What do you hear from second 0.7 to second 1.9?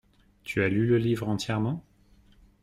le livre entièrement?